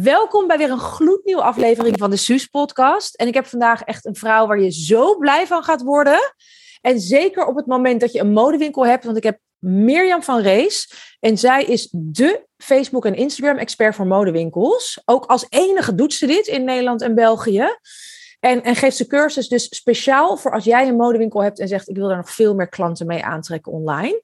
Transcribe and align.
Welkom 0.00 0.46
bij 0.46 0.58
weer 0.58 0.70
een 0.70 0.78
gloednieuwe 0.78 1.42
aflevering 1.42 1.98
van 1.98 2.10
de 2.10 2.16
Suus 2.16 2.46
podcast. 2.46 3.14
En 3.14 3.26
ik 3.26 3.34
heb 3.34 3.46
vandaag 3.46 3.82
echt 3.82 4.06
een 4.06 4.14
vrouw 4.14 4.46
waar 4.46 4.60
je 4.60 4.70
zo 4.70 5.16
blij 5.16 5.46
van 5.46 5.62
gaat 5.62 5.82
worden. 5.82 6.34
En 6.80 7.00
zeker 7.00 7.46
op 7.46 7.56
het 7.56 7.66
moment 7.66 8.00
dat 8.00 8.12
je 8.12 8.20
een 8.20 8.32
modewinkel 8.32 8.86
hebt, 8.86 9.04
want 9.04 9.16
ik 9.16 9.22
heb 9.22 9.38
Mirjam 9.58 10.22
van 10.22 10.40
Rees. 10.40 10.92
En 11.20 11.38
zij 11.38 11.64
is 11.64 11.88
de 11.92 12.46
Facebook- 12.56 13.06
en 13.06 13.14
Instagram-expert 13.14 13.94
voor 13.94 14.06
modewinkels. 14.06 15.02
Ook 15.04 15.24
als 15.24 15.46
enige 15.48 15.94
doet 15.94 16.14
ze 16.14 16.26
dit 16.26 16.46
in 16.46 16.64
Nederland 16.64 17.02
en 17.02 17.14
België. 17.14 17.78
En, 18.40 18.62
en 18.62 18.76
geeft 18.76 18.96
ze 18.96 19.06
cursus 19.06 19.48
dus 19.48 19.76
speciaal 19.76 20.36
voor 20.36 20.52
als 20.52 20.64
jij 20.64 20.88
een 20.88 20.96
modewinkel 20.96 21.42
hebt 21.42 21.58
en 21.58 21.68
zegt: 21.68 21.88
Ik 21.88 21.96
wil 21.96 22.08
daar 22.08 22.16
nog 22.16 22.30
veel 22.30 22.54
meer 22.54 22.68
klanten 22.68 23.06
mee 23.06 23.24
aantrekken 23.24 23.72
online. 23.72 24.22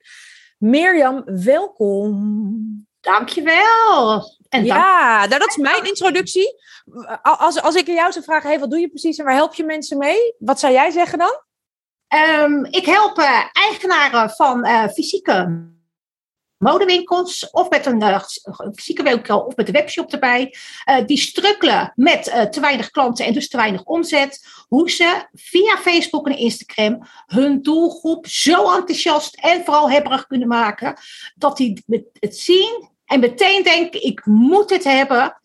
Mirjam, 0.59 1.23
welkom. 1.25 2.87
Dankjewel. 3.01 4.37
En 4.49 4.65
ja, 4.65 5.17
nou, 5.27 5.29
dat 5.29 5.49
is 5.49 5.57
mijn 5.57 5.85
introductie. 5.85 6.55
Als, 7.23 7.63
als 7.63 7.75
ik 7.75 7.87
jou 7.87 8.13
zou 8.13 8.25
vragen, 8.25 8.49
hey, 8.49 8.59
wat 8.59 8.71
doe 8.71 8.81
je 8.81 8.89
precies 8.89 9.19
en 9.19 9.25
waar 9.25 9.35
help 9.35 9.55
je 9.55 9.65
mensen 9.65 9.99
mee? 9.99 10.35
Wat 10.39 10.61
zou 10.61 10.73
jij 10.73 10.91
zeggen 10.91 11.19
dan? 11.19 11.43
Um, 12.43 12.65
ik 12.65 12.87
help 12.87 13.19
uh, 13.19 13.45
eigenaren 13.53 14.31
van 14.31 14.67
uh, 14.67 14.89
fysieke 14.89 15.67
modewinkels 16.57 17.51
of 17.51 17.71
met 17.71 17.87
een 17.87 18.03
uh, 18.03 18.21
fysieke 18.75 19.03
winkel 19.03 19.41
of 19.41 19.57
met 19.57 19.67
de 19.67 19.73
webshop 19.73 20.13
erbij. 20.13 20.55
die 21.07 21.17
strukkelen 21.17 21.93
met 21.95 22.25
te 22.51 22.61
weinig 22.61 22.91
klanten 22.91 23.27
en 23.27 23.33
dus 23.33 23.49
te 23.49 23.57
weinig 23.57 23.83
omzet. 23.83 24.47
Hoe 24.69 24.91
ze 24.91 25.27
via 25.33 25.77
Facebook 25.77 26.27
en 26.27 26.39
Instagram 26.39 26.99
hun 27.27 27.63
doelgroep 27.63 28.27
zo 28.27 28.75
enthousiast 28.75 29.35
en 29.35 29.65
vooral 29.65 29.91
hebberig 29.91 30.27
kunnen 30.27 30.49
maken 30.49 30.99
dat 31.35 31.57
die 31.57 31.85
het 32.21 32.37
zien 32.37 32.97
en 33.09 33.21
meteen 33.21 33.63
denken, 33.63 34.03
ik 34.03 34.27
moet 34.27 34.71
het 34.71 34.85
hebben. 34.85 35.41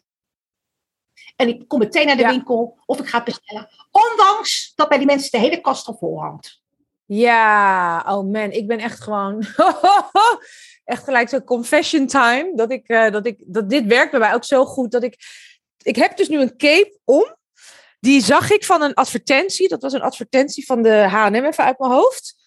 En 1.35 1.47
ik 1.47 1.67
kom 1.67 1.79
meteen 1.79 2.05
naar 2.05 2.17
de 2.17 2.27
winkel 2.27 2.77
of 2.85 2.99
ik 2.99 3.07
ga 3.07 3.15
het 3.15 3.25
bestellen. 3.25 3.69
Ondanks 3.91 4.71
dat 4.75 4.89
bij 4.89 4.97
die 4.97 5.07
mensen 5.07 5.31
de 5.31 5.37
hele 5.37 5.61
kast 5.61 5.87
al 5.87 5.97
vol 5.99 6.21
hangt. 6.21 6.61
Ja, 7.05 8.03
oh 8.07 8.31
man, 8.31 8.51
ik 8.51 8.67
ben 8.67 8.79
echt 8.79 9.01
gewoon. 9.01 9.45
echt 10.83 11.03
gelijk 11.03 11.29
zo'n 11.29 11.43
confession 11.43 12.07
time. 12.07 12.51
Dat, 12.55 12.71
ik, 12.71 12.89
uh, 12.89 13.11
dat, 13.11 13.25
ik, 13.25 13.37
dat 13.39 13.69
dit 13.69 13.85
werkt 13.85 14.11
bij 14.11 14.19
mij 14.19 14.33
ook 14.33 14.43
zo 14.43 14.65
goed. 14.65 14.91
Dat 14.91 15.03
ik. 15.03 15.17
Ik 15.81 15.95
heb 15.95 16.17
dus 16.17 16.27
nu 16.27 16.41
een 16.41 16.57
cape 16.57 16.99
om. 17.03 17.35
Die 17.99 18.21
zag 18.21 18.51
ik 18.51 18.65
van 18.65 18.81
een 18.81 18.93
advertentie. 18.93 19.67
Dat 19.67 19.81
was 19.81 19.93
een 19.93 20.01
advertentie 20.01 20.65
van 20.65 20.81
de 20.81 21.09
HM 21.09 21.33
even 21.33 21.63
uit 21.63 21.79
mijn 21.79 21.91
hoofd. 21.91 22.42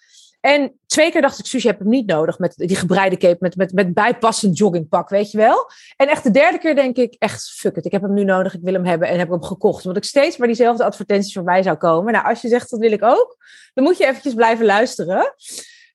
En 0.47 0.79
twee 0.87 1.11
keer 1.11 1.21
dacht 1.21 1.39
ik, 1.39 1.47
Suus, 1.47 1.63
je 1.63 1.69
hebt 1.69 1.81
hem 1.81 1.89
niet 1.89 2.07
nodig 2.07 2.39
met 2.39 2.55
die 2.57 2.77
gebreide 2.77 3.17
cape, 3.17 3.37
met, 3.41 3.57
met, 3.57 3.73
met 3.73 3.95
bijpassend 3.95 4.59
joggingpak, 4.59 5.09
weet 5.09 5.31
je 5.31 5.39
wel. 5.39 5.71
En 5.97 6.09
echt 6.09 6.23
de 6.23 6.31
derde 6.31 6.59
keer 6.59 6.75
denk 6.75 6.97
ik, 6.97 7.15
echt, 7.19 7.51
fuck 7.51 7.77
it, 7.77 7.85
ik 7.85 7.93
heb 7.93 8.03
hem 8.03 8.15
nu 8.15 8.25
nodig, 8.25 8.55
ik 8.55 8.61
wil 8.63 8.73
hem 8.73 8.85
hebben 8.85 9.09
en 9.09 9.19
heb 9.19 9.31
hem 9.31 9.43
gekocht. 9.43 9.87
Omdat 9.87 10.03
ik 10.03 10.09
steeds 10.09 10.37
maar 10.37 10.47
diezelfde 10.47 10.85
advertenties 10.85 11.33
voorbij 11.33 11.63
zou 11.63 11.77
komen. 11.77 12.13
Nou, 12.13 12.27
als 12.27 12.41
je 12.41 12.49
zegt, 12.49 12.71
dat 12.71 12.81
wil 12.81 12.93
ik 12.93 13.03
ook, 13.03 13.37
dan 13.75 13.85
moet 13.85 13.99
je 13.99 14.07
eventjes 14.07 14.35
blijven 14.35 14.67
luisteren. 14.67 15.35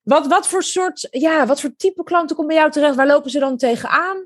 Wat, 0.04 0.28
wat 0.28 0.48
voor 0.48 0.64
soort, 0.64 1.08
ja, 1.12 1.46
wat 1.46 1.62
voor 1.62 1.76
type 1.78 2.04
klanten 2.04 2.36
komen 2.36 2.52
bij 2.52 2.62
jou 2.62 2.72
terecht? 2.72 2.96
Waar 2.96 3.08
lopen 3.08 3.32
ze 3.32 3.40
dan 3.40 3.58
tegenaan? 3.58 4.26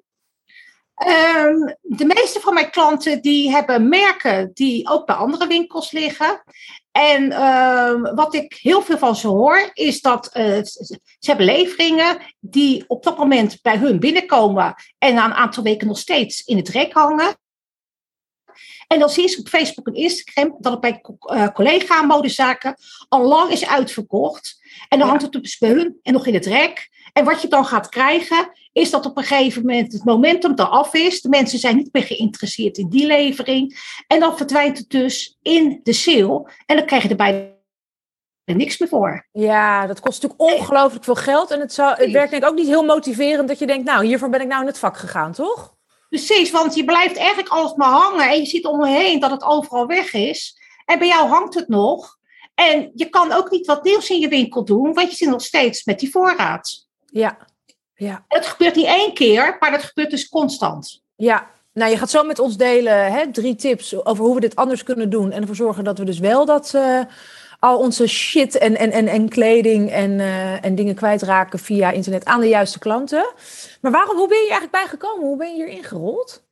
Um, 0.97 1.75
de 1.81 2.05
meeste 2.05 2.39
van 2.39 2.53
mijn 2.53 2.71
klanten 2.71 3.21
die 3.21 3.51
hebben 3.51 3.89
merken 3.89 4.51
die 4.53 4.89
ook 4.89 5.05
bij 5.05 5.15
andere 5.15 5.47
winkels 5.47 5.91
liggen. 5.91 6.43
En 6.91 7.23
uh, 7.23 8.13
wat 8.15 8.33
ik 8.33 8.57
heel 8.61 8.81
veel 8.81 8.97
van 8.97 9.15
ze 9.15 9.27
hoor, 9.27 9.69
is 9.73 10.01
dat 10.01 10.29
uh, 10.33 10.63
ze 10.63 10.99
hebben 11.19 11.45
leveringen 11.45 12.17
die 12.39 12.83
op 12.87 13.03
dat 13.03 13.17
moment 13.17 13.61
bij 13.61 13.77
hun 13.77 13.99
binnenkomen 13.99 14.75
en 14.97 15.13
na 15.13 15.25
een 15.25 15.33
aantal 15.33 15.63
weken 15.63 15.87
nog 15.87 15.97
steeds 15.97 16.41
in 16.41 16.57
het 16.57 16.69
rek 16.69 16.93
hangen. 16.93 17.35
En 18.87 18.99
dan 18.99 19.09
zie 19.09 19.29
je 19.29 19.37
op 19.37 19.47
Facebook 19.47 19.87
en 19.87 19.93
Instagram 19.93 20.55
dat 20.59 20.71
het 20.71 20.81
bij 20.81 21.01
uh, 21.33 21.47
collega-modezaken 21.47 22.75
al 23.09 23.21
lang 23.21 23.51
is 23.51 23.67
uitverkocht. 23.67 24.63
En 24.89 24.99
dan 24.99 25.07
hangt 25.07 25.23
het 25.23 25.31
dus 25.31 25.57
bij 25.57 25.69
hun 25.69 25.99
en 26.01 26.13
nog 26.13 26.27
in 26.27 26.33
het 26.33 26.45
rek. 26.45 26.89
En 27.13 27.25
wat 27.25 27.41
je 27.41 27.47
dan 27.47 27.65
gaat 27.65 27.89
krijgen, 27.89 28.51
is 28.73 28.89
dat 28.89 29.05
op 29.05 29.17
een 29.17 29.23
gegeven 29.23 29.61
moment 29.61 29.93
het 29.93 30.03
momentum 30.03 30.51
eraf 30.55 30.93
is. 30.93 31.21
De 31.21 31.29
mensen 31.29 31.59
zijn 31.59 31.75
niet 31.75 31.93
meer 31.93 32.03
geïnteresseerd 32.03 32.77
in 32.77 32.89
die 32.89 33.05
levering. 33.05 33.93
En 34.07 34.19
dan 34.19 34.37
verdwijnt 34.37 34.77
het 34.77 34.89
dus 34.89 35.37
in 35.41 35.79
de 35.83 35.93
sale. 35.93 36.51
En 36.65 36.75
dan 36.75 36.85
krijg 36.85 37.03
je 37.03 37.09
erbij 37.09 37.53
niks 38.45 38.77
meer 38.77 38.89
voor. 38.89 39.27
Ja, 39.31 39.87
dat 39.87 39.99
kost 39.99 40.21
natuurlijk 40.21 40.51
ongelooflijk 40.51 41.03
veel 41.03 41.15
geld. 41.15 41.51
En 41.51 41.59
het, 41.59 41.73
zou, 41.73 41.89
het 41.89 42.11
werkt 42.11 42.31
denk 42.31 42.43
ik 42.43 42.49
ook 42.49 42.55
niet 42.55 42.67
heel 42.67 42.85
motiverend 42.85 43.47
dat 43.47 43.59
je 43.59 43.67
denkt, 43.67 43.85
nou, 43.85 44.05
hiervoor 44.05 44.29
ben 44.29 44.41
ik 44.41 44.47
nou 44.47 44.61
in 44.61 44.67
het 44.67 44.79
vak 44.79 44.97
gegaan, 44.97 45.31
toch? 45.31 45.75
Precies, 46.09 46.51
want 46.51 46.75
je 46.75 46.83
blijft 46.83 47.17
eigenlijk 47.17 47.49
alles 47.49 47.73
maar 47.73 47.89
hangen 47.89 48.29
en 48.29 48.39
je 48.39 48.45
ziet 48.45 48.65
om 48.65 48.85
je 48.85 48.91
heen 48.91 49.19
dat 49.19 49.31
het 49.31 49.43
overal 49.43 49.87
weg 49.87 50.13
is. 50.13 50.57
En 50.85 50.99
bij 50.99 51.07
jou 51.07 51.27
hangt 51.27 51.53
het 51.53 51.67
nog. 51.67 52.17
En 52.55 52.91
je 52.93 53.09
kan 53.09 53.31
ook 53.31 53.51
niet 53.51 53.65
wat 53.65 53.83
nieuws 53.83 54.09
in 54.09 54.19
je 54.19 54.27
winkel 54.27 54.65
doen, 54.65 54.93
want 54.93 55.09
je 55.09 55.15
zit 55.15 55.29
nog 55.29 55.41
steeds 55.41 55.83
met 55.83 55.99
die 55.99 56.11
voorraad. 56.11 56.87
Ja, 57.05 57.37
ja. 57.95 58.25
Het 58.27 58.45
gebeurt 58.45 58.75
niet 58.75 58.85
één 58.85 59.13
keer, 59.13 59.57
maar 59.59 59.71
dat 59.71 59.83
gebeurt 59.83 60.09
dus 60.09 60.29
constant. 60.29 61.01
Ja, 61.15 61.51
nou 61.73 61.91
je 61.91 61.97
gaat 61.97 62.09
zo 62.09 62.23
met 62.23 62.39
ons 62.39 62.57
delen 62.57 63.11
hè, 63.11 63.31
drie 63.31 63.55
tips 63.55 64.05
over 64.05 64.23
hoe 64.25 64.35
we 64.35 64.39
dit 64.41 64.55
anders 64.55 64.83
kunnen 64.83 65.09
doen. 65.09 65.31
En 65.31 65.41
ervoor 65.41 65.55
zorgen 65.55 65.83
dat 65.83 65.97
we 65.97 66.05
dus 66.05 66.19
wel 66.19 66.45
dat 66.45 66.71
uh, 66.75 67.01
al 67.59 67.77
onze 67.77 68.07
shit 68.07 68.57
en, 68.57 68.77
en, 68.77 68.91
en, 68.91 69.07
en 69.07 69.29
kleding 69.29 69.91
en, 69.91 70.11
uh, 70.11 70.65
en 70.65 70.75
dingen 70.75 70.95
kwijtraken 70.95 71.59
via 71.59 71.91
internet 71.91 72.25
aan 72.25 72.39
de 72.39 72.47
juiste 72.47 72.79
klanten. 72.79 73.33
Maar 73.81 73.91
waarom, 73.91 74.17
hoe 74.17 74.27
ben 74.27 74.37
je 74.37 74.49
eigenlijk 74.49 74.71
bijgekomen? 74.71 75.25
Hoe 75.27 75.37
ben 75.37 75.49
je 75.49 75.55
hier 75.55 75.67
ingerold? 75.67 76.43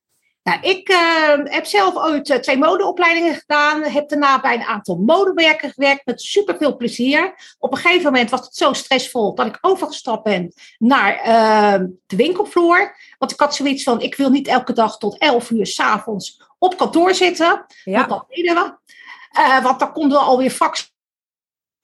Nou, 0.43 0.59
ik 0.61 0.89
uh, 0.89 1.33
heb 1.43 1.65
zelf 1.65 1.95
ooit 1.95 2.29
uh, 2.29 2.37
twee 2.37 2.57
modeopleidingen 2.57 3.35
gedaan. 3.35 3.83
Heb 3.83 4.09
daarna 4.09 4.41
bij 4.41 4.53
een 4.53 4.63
aantal 4.63 4.95
modewerken 4.95 5.71
gewerkt 5.71 6.05
met 6.05 6.21
superveel 6.21 6.75
plezier. 6.75 7.33
Op 7.59 7.71
een 7.71 7.77
gegeven 7.77 8.03
moment 8.03 8.29
was 8.29 8.39
het 8.39 8.55
zo 8.55 8.73
stressvol 8.73 9.35
dat 9.35 9.45
ik 9.45 9.57
overgestapt 9.61 10.23
ben 10.23 10.53
naar 10.77 11.27
uh, 11.27 11.87
de 12.05 12.15
winkelvloer. 12.15 12.95
Want 13.17 13.31
ik 13.31 13.39
had 13.39 13.55
zoiets 13.55 13.83
van, 13.83 14.01
ik 14.01 14.15
wil 14.15 14.29
niet 14.29 14.47
elke 14.47 14.73
dag 14.73 14.97
tot 14.97 15.17
11 15.17 15.49
uur 15.49 15.67
s'avonds 15.67 16.41
op 16.57 16.77
kantoor 16.77 17.13
zitten. 17.13 17.65
Ja. 17.83 17.97
Want 17.97 18.09
dat 18.09 18.25
deden 18.29 18.55
we. 18.55 19.61
want 19.61 19.79
dan 19.79 19.93
konden 19.93 20.17
we 20.17 20.23
alweer 20.23 20.51
faxen 20.51 20.92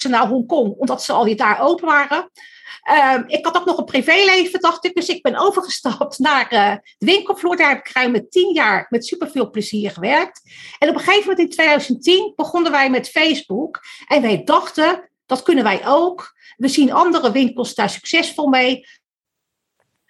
naar 0.07 0.27
Hongkong, 0.27 0.75
omdat 0.77 1.03
ze 1.03 1.13
alweer 1.13 1.37
daar 1.37 1.59
open 1.59 1.85
waren. 1.85 2.29
Um, 3.15 3.23
ik 3.27 3.45
had 3.45 3.57
ook 3.57 3.65
nog 3.65 3.77
een 3.77 3.85
privéleven, 3.85 4.59
dacht 4.59 4.85
ik. 4.85 4.95
Dus 4.95 5.07
ik 5.07 5.21
ben 5.21 5.35
overgestapt 5.35 6.19
naar 6.19 6.53
uh, 6.53 6.75
de 6.97 7.05
winkelvloer. 7.05 7.57
Daar 7.57 7.69
heb 7.69 7.87
ik 7.87 7.93
ruim 7.93 8.29
tien 8.29 8.53
jaar 8.53 8.85
met 8.89 9.05
superveel 9.05 9.49
plezier 9.49 9.91
gewerkt. 9.91 10.41
En 10.77 10.89
op 10.89 10.95
een 10.95 11.01
gegeven 11.01 11.29
moment 11.29 11.39
in 11.39 11.49
2010 11.49 12.33
begonnen 12.35 12.71
wij 12.71 12.89
met 12.89 13.09
Facebook. 13.09 13.79
En 14.07 14.21
wij 14.21 14.43
dachten, 14.43 15.09
dat 15.25 15.43
kunnen 15.43 15.63
wij 15.63 15.87
ook. 15.87 16.37
We 16.57 16.67
zien 16.67 16.93
andere 16.93 17.31
winkels 17.31 17.75
daar 17.75 17.89
succesvol 17.89 18.47
mee. 18.47 18.87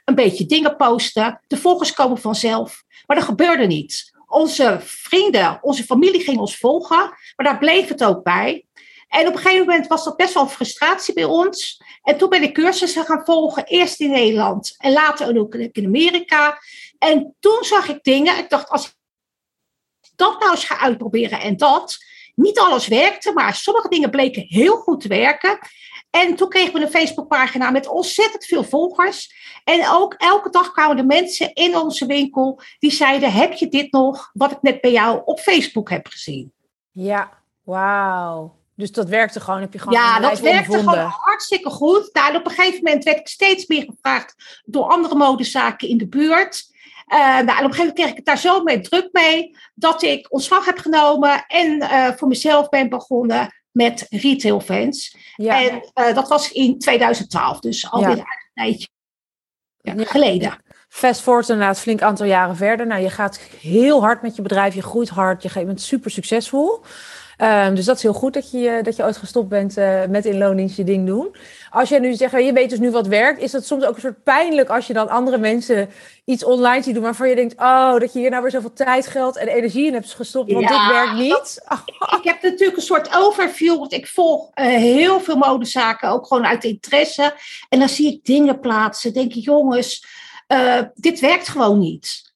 Een 0.06 0.16
beetje 0.16 0.46
dingen 0.46 0.76
posten. 0.76 1.42
De 1.48 1.58
volgers 1.58 1.94
komen 1.94 2.18
vanzelf. 2.18 2.84
Maar 3.06 3.18
dat 3.18 3.26
gebeurde 3.26 3.66
niet. 3.66 4.12
Onze 4.28 4.78
vrienden, 4.82 5.60
onze 5.62 5.84
familie 5.84 6.22
ging 6.22 6.38
ons 6.38 6.58
volgen. 6.58 6.98
Maar 7.36 7.46
daar 7.46 7.58
bleef 7.58 7.88
het 7.88 8.04
ook 8.04 8.24
bij. 8.24 8.66
En 9.10 9.28
op 9.28 9.34
een 9.34 9.40
gegeven 9.40 9.66
moment 9.66 9.88
was 9.88 10.04
dat 10.04 10.18
best 10.18 10.34
wel 10.34 10.48
frustratie 10.48 11.14
bij 11.14 11.24
ons. 11.24 11.82
En 12.04 12.18
toen 12.18 12.30
ben 12.30 12.44
ik 12.44 12.54
cursussen 12.54 13.06
gaan 13.06 13.26
volgen, 13.26 13.64
eerst 13.64 14.00
in 14.00 14.12
Nederland 14.12 14.76
en 14.78 14.92
later 14.92 15.38
ook 15.38 15.56
in 15.56 15.86
Amerika. 15.86 16.60
En 16.98 17.36
toen 17.40 17.64
zag 17.64 17.88
ik 17.88 18.04
dingen, 18.04 18.38
ik 18.38 18.50
dacht, 18.50 18.70
als 18.70 18.88
ik 18.88 18.94
dat 20.16 20.40
nou 20.40 20.52
eens 20.52 20.66
ga 20.66 20.80
uitproberen 20.80 21.40
en 21.40 21.58
dat, 21.58 21.98
niet 22.36 22.60
alles 22.60 22.88
werkte, 22.88 23.34
maar 23.34 23.56
sommige 23.56 23.90
dingen 23.90 24.10
bleken 24.10 24.46
heel 24.48 24.76
goed 24.76 25.02
te 25.02 25.08
werken. 25.08 25.60
En 26.10 26.36
toen 26.36 26.50
kregen 26.50 26.74
we 26.74 26.80
een 26.80 26.90
Facebookpagina 26.90 27.72
met 27.72 27.88
ontzettend 27.88 28.46
veel 28.46 28.64
volgers. 28.64 29.34
En 29.64 29.90
ook 29.90 30.14
elke 30.14 30.50
dag 30.50 30.72
kwamen 30.72 30.98
de 30.98 31.06
mensen 31.06 31.54
in 31.54 31.78
onze 31.78 32.06
winkel 32.06 32.62
die 32.80 32.92
zeiden: 32.92 33.32
Heb 33.32 33.54
je 33.54 33.68
dit 33.68 33.92
nog, 33.92 34.30
wat 34.34 34.52
ik 34.52 34.62
net 34.62 34.82
bij 34.82 34.92
jou 34.92 35.22
op 35.26 35.40
Facebook 35.40 35.90
heb 35.90 36.08
gezien? 36.08 36.54
Ja, 36.92 37.44
wauw. 37.64 38.59
Dus 38.80 38.92
dat 38.92 39.10
werkte 39.10 39.40
gewoon, 39.40 39.62
heb 39.62 39.74
je 39.74 39.80
gewoon. 39.80 40.00
Ja, 40.00 40.20
dat 40.20 40.40
werkte 40.40 40.78
gewoon 40.78 40.98
hartstikke 40.98 41.70
goed. 41.70 42.10
Nou, 42.14 42.36
op 42.36 42.46
een 42.46 42.52
gegeven 42.52 42.84
moment 42.84 43.04
werd 43.04 43.20
ik 43.20 43.28
steeds 43.28 43.68
meer 43.68 43.84
gevraagd 43.84 44.62
door 44.66 44.84
andere 44.84 45.16
modezaken 45.16 45.88
in 45.88 45.98
de 45.98 46.08
buurt. 46.08 46.68
Uh, 47.08 47.18
nou, 47.18 47.38
en 47.38 47.42
op 47.42 47.50
een 47.50 47.56
gegeven 47.56 47.78
moment 47.78 47.94
kreeg 47.94 48.10
ik 48.10 48.16
het 48.16 48.26
daar 48.26 48.38
zo 48.38 48.64
mee 48.64 48.82
druk 48.82 49.10
mee 49.12 49.58
dat 49.74 50.02
ik 50.02 50.34
ontslag 50.34 50.66
heb 50.66 50.78
genomen 50.78 51.46
en 51.48 51.76
uh, 51.82 52.08
voor 52.16 52.28
mezelf 52.28 52.70
ben 52.70 52.90
begonnen 52.90 53.54
met 53.72 54.06
retail 54.10 54.60
fans. 54.60 55.18
Ja. 55.36 55.62
En 55.62 55.92
uh, 55.96 56.16
dat 56.16 56.28
was 56.28 56.52
in 56.52 56.80
2012, 56.80 57.60
dus 57.60 57.92
alweer 57.92 58.16
ja. 58.16 58.16
een 58.16 58.52
tijdje 58.54 58.88
geleden. 60.06 60.64
Fast 60.90 61.22
forward 61.22 61.50
inderdaad 61.50 61.76
een 61.76 61.82
flink 61.82 62.02
aantal 62.02 62.26
jaren 62.26 62.56
verder. 62.56 62.88
Nou, 62.88 63.02
je 63.02 63.10
gaat 63.10 63.40
heel 63.62 64.02
hard 64.02 64.22
met 64.22 64.36
je 64.36 64.42
bedrijf, 64.42 64.76
je 64.76 64.82
groeit 64.82 65.10
hard, 65.10 65.44
je 65.44 65.66
bent 65.66 65.82
super 65.82 66.12
succesvol. 66.12 66.84
Ehm, 67.40 67.76
dus 67.76 67.86
dat 67.86 67.96
is 67.96 68.02
heel 68.02 68.14
goed 68.14 68.34
dat 68.34 68.52
je, 68.52 68.80
dat 68.84 68.96
je 68.96 69.04
ooit 69.04 69.18
gestopt 69.18 69.50
bent 69.50 69.78
uh, 69.78 70.06
met 70.06 70.26
in 70.26 70.38
loondienst 70.38 70.78
je 70.78 70.84
ding 70.84 71.08
doen. 71.08 71.36
Als 71.70 71.90
je 71.90 72.00
nu 72.00 72.14
zegt, 72.14 72.32
je 72.32 72.54
weet 72.54 72.70
dus 72.70 72.80
nu 72.80 72.92
wat 72.92 73.08
werkt, 73.08 73.42
is 73.42 73.52
dat 73.52 73.66
soms 73.66 73.84
ook 73.84 73.96
een 73.96 74.02
soort 74.02 74.24
pijnlijk 74.24 74.70
als 74.70 74.88
je 74.88 74.94
dan 74.94 75.10
andere 75.10 75.38
mensen 75.38 75.90
iets 76.26 76.44
online 76.44 76.84
ziet 76.84 76.94
doen 76.94 77.04
waarvan 77.04 77.30
je 77.30 77.36
denkt, 77.36 77.60
oh, 77.60 78.00
dat 78.00 78.14
je 78.14 78.20
hier 78.20 78.30
nou 78.30 78.42
weer 78.42 78.52
zoveel 78.52 78.74
tijd, 78.74 79.08
geld 79.08 79.38
en 79.38 79.48
energie 79.48 79.86
in 79.86 79.94
hebt 79.94 80.14
gestopt, 80.14 80.52
want 80.52 80.68
dit 80.68 80.88
werkt 80.88 81.14
niet. 81.14 81.62
ik 82.18 82.24
heb 82.24 82.42
natuurlijk 82.42 82.78
een 82.78 82.84
soort 82.84 83.16
overview, 83.16 83.78
want 83.78 83.94
ik 83.94 84.08
volg 84.08 84.50
uh, 84.56 84.66
heel 84.66 85.20
veel 85.20 85.38
modezaken, 85.38 86.10
ook 86.10 86.28
gewoon 86.28 86.46
uit 86.46 86.64
interesse. 86.64 87.34
En 87.70 87.80
dan 87.80 87.90
zie 87.90 88.14
ik 88.14 88.26
dingen 88.26 88.60
plaatsen, 88.60 89.14
denk 89.14 89.34
ik, 89.34 89.44
jongens, 89.44 90.06
uh, 90.48 90.82
dit 90.94 91.20
werkt 91.20 91.48
gewoon 91.48 91.80
niet. 91.80 92.29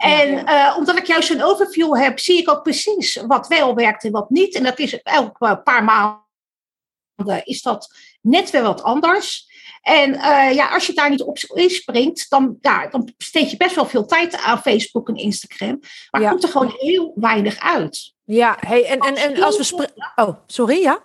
En 0.00 0.48
uh, 0.48 0.74
omdat 0.78 0.98
ik 0.98 1.06
juist 1.06 1.30
een 1.30 1.42
overview 1.42 1.96
heb, 1.96 2.18
zie 2.18 2.38
ik 2.38 2.50
ook 2.50 2.62
precies 2.62 3.22
wat 3.26 3.46
wel 3.48 3.74
werkt 3.74 4.04
en 4.04 4.10
wat 4.10 4.30
niet. 4.30 4.54
En 4.54 4.62
dat 4.62 4.78
is 4.78 5.02
elke 5.02 5.60
paar 5.64 5.84
maanden 5.84 7.44
is 7.44 7.62
dat 7.62 7.94
net 8.20 8.50
weer 8.50 8.62
wat 8.62 8.82
anders. 8.82 9.48
En 9.82 10.14
uh, 10.14 10.54
ja, 10.54 10.68
als 10.68 10.86
je 10.86 10.92
daar 10.92 11.10
niet 11.10 11.22
op 11.22 11.38
inspringt, 11.38 12.30
dan, 12.30 12.58
ja, 12.60 12.86
dan 12.86 13.12
besteed 13.16 13.50
je 13.50 13.56
best 13.56 13.74
wel 13.74 13.86
veel 13.86 14.06
tijd 14.06 14.36
aan 14.36 14.62
Facebook 14.62 15.08
en 15.08 15.16
Instagram. 15.16 15.80
Maar 16.10 16.20
ja. 16.20 16.30
komt 16.30 16.42
er 16.42 16.48
gewoon 16.48 16.74
heel 16.76 17.12
weinig 17.14 17.58
uit. 17.58 18.14
Ja, 18.24 18.56
hey, 18.60 18.84
en, 18.84 18.98
en, 18.98 19.16
en 19.16 19.42
als 19.42 19.70
we. 19.70 19.88
Oh, 20.14 20.36
sorry, 20.46 20.80
ja? 20.80 21.02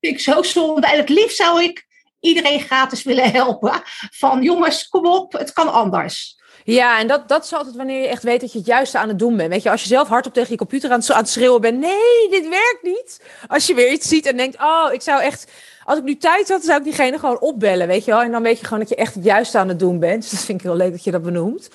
Ik 0.00 0.20
zo 0.20 0.42
zonde. 0.42 0.86
En 0.86 0.98
het 0.98 1.08
liefst 1.08 1.36
zou 1.36 1.62
ik 1.62 1.86
iedereen 2.20 2.60
gratis 2.60 3.02
willen 3.02 3.30
helpen. 3.30 3.82
Van 4.10 4.42
jongens, 4.42 4.88
kom 4.88 5.06
op, 5.06 5.32
het 5.32 5.52
kan 5.52 5.72
anders. 5.72 6.37
Ja, 6.74 6.98
en 6.98 7.06
dat, 7.06 7.28
dat 7.28 7.44
is 7.44 7.52
altijd 7.52 7.76
wanneer 7.76 8.00
je 8.00 8.08
echt 8.08 8.22
weet 8.22 8.40
dat 8.40 8.52
je 8.52 8.58
het 8.58 8.66
juiste 8.66 8.98
aan 8.98 9.08
het 9.08 9.18
doen 9.18 9.36
bent. 9.36 9.50
Weet 9.50 9.62
je, 9.62 9.70
als 9.70 9.82
je 9.82 9.88
zelf 9.88 10.08
hardop 10.08 10.32
tegen 10.32 10.50
je 10.50 10.56
computer 10.56 10.90
aan 10.90 10.98
het, 10.98 11.10
aan 11.10 11.18
het 11.18 11.28
schreeuwen 11.28 11.60
bent. 11.60 11.78
Nee, 11.78 12.28
dit 12.30 12.48
werkt 12.48 12.78
niet. 12.82 13.20
Als 13.46 13.66
je 13.66 13.74
weer 13.74 13.92
iets 13.92 14.08
ziet 14.08 14.26
en 14.26 14.36
denkt, 14.36 14.60
oh, 14.60 14.92
ik 14.92 15.02
zou 15.02 15.22
echt... 15.22 15.50
Als 15.84 15.98
ik 15.98 16.04
nu 16.04 16.16
tijd 16.16 16.48
had, 16.48 16.64
zou 16.64 16.78
ik 16.78 16.84
diegene 16.84 17.18
gewoon 17.18 17.40
opbellen, 17.40 17.86
weet 17.86 18.04
je 18.04 18.10
wel. 18.10 18.22
En 18.22 18.30
dan 18.30 18.42
weet 18.42 18.58
je 18.58 18.64
gewoon 18.64 18.78
dat 18.78 18.88
je 18.88 18.94
echt 18.94 19.14
het 19.14 19.24
juiste 19.24 19.58
aan 19.58 19.68
het 19.68 19.78
doen 19.78 19.98
bent. 19.98 20.22
Dus 20.22 20.30
dat 20.30 20.40
vind 20.40 20.58
ik 20.58 20.66
heel 20.66 20.76
leuk 20.76 20.90
dat 20.90 21.04
je 21.04 21.10
dat 21.10 21.22
benoemt. 21.22 21.68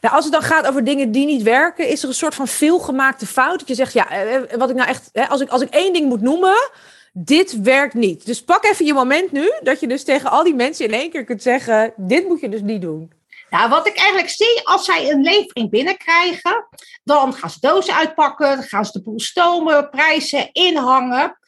Nou, 0.00 0.14
als 0.14 0.24
het 0.24 0.32
dan 0.32 0.42
gaat 0.42 0.66
over 0.66 0.84
dingen 0.84 1.12
die 1.12 1.26
niet 1.26 1.42
werken, 1.42 1.88
is 1.88 2.02
er 2.02 2.08
een 2.08 2.14
soort 2.14 2.34
van 2.34 2.48
veelgemaakte 2.48 3.26
fout. 3.26 3.58
Dat 3.58 3.68
je 3.68 3.74
zegt, 3.74 3.92
ja, 3.92 4.10
eh, 4.10 4.34
eh, 4.34 4.42
wat 4.58 4.70
ik 4.70 4.76
nou 4.76 4.88
echt... 4.88 5.10
Hè, 5.12 5.28
als, 5.28 5.40
ik, 5.40 5.48
als 5.48 5.62
ik 5.62 5.70
één 5.70 5.92
ding 5.92 6.08
moet 6.08 6.20
noemen, 6.20 6.70
dit 7.12 7.60
werkt 7.60 7.94
niet. 7.94 8.26
Dus 8.26 8.42
pak 8.42 8.64
even 8.64 8.86
je 8.86 8.94
moment 8.94 9.32
nu, 9.32 9.52
dat 9.62 9.80
je 9.80 9.86
dus 9.86 10.04
tegen 10.04 10.30
al 10.30 10.44
die 10.44 10.54
mensen 10.54 10.84
in 10.84 10.92
één 10.92 11.10
keer 11.10 11.24
kunt 11.24 11.42
zeggen, 11.42 11.92
dit 11.96 12.28
moet 12.28 12.40
je 12.40 12.48
dus 12.48 12.62
niet 12.62 12.82
doen. 12.82 13.18
Nou, 13.50 13.68
wat 13.68 13.86
ik 13.86 13.96
eigenlijk 13.96 14.28
zie, 14.28 14.60
als 14.66 14.84
zij 14.84 15.10
een 15.10 15.22
levering 15.22 15.70
binnenkrijgen, 15.70 16.68
dan 17.04 17.32
gaan 17.32 17.50
ze 17.50 17.60
dozen 17.60 17.94
uitpakken, 17.94 18.56
dan 18.56 18.62
gaan 18.62 18.84
ze 18.84 18.92
de 18.92 19.02
boel 19.02 19.20
stomen, 19.20 19.90
prijzen, 19.90 20.52
inhangen. 20.52 21.38